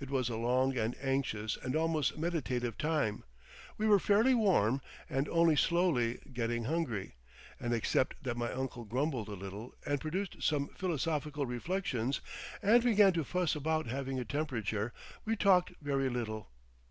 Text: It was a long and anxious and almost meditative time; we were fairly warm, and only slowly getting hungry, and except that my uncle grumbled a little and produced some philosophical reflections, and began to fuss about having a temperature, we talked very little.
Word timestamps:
It 0.00 0.08
was 0.08 0.30
a 0.30 0.38
long 0.38 0.78
and 0.78 0.96
anxious 1.02 1.58
and 1.58 1.76
almost 1.76 2.16
meditative 2.16 2.78
time; 2.78 3.24
we 3.76 3.86
were 3.86 3.98
fairly 3.98 4.32
warm, 4.32 4.80
and 5.10 5.28
only 5.28 5.54
slowly 5.54 6.18
getting 6.32 6.64
hungry, 6.64 7.16
and 7.60 7.74
except 7.74 8.22
that 8.24 8.38
my 8.38 8.50
uncle 8.50 8.86
grumbled 8.86 9.28
a 9.28 9.34
little 9.34 9.74
and 9.84 10.00
produced 10.00 10.42
some 10.42 10.68
philosophical 10.68 11.44
reflections, 11.44 12.22
and 12.62 12.82
began 12.82 13.12
to 13.12 13.22
fuss 13.22 13.54
about 13.54 13.84
having 13.86 14.18
a 14.18 14.24
temperature, 14.24 14.94
we 15.26 15.36
talked 15.36 15.74
very 15.82 16.08
little. 16.08 16.48